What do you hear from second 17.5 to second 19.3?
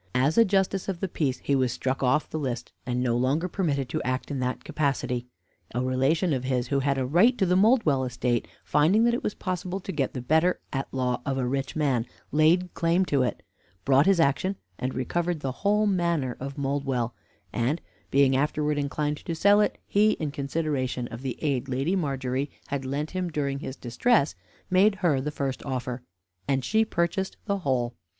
and being afterwards inclined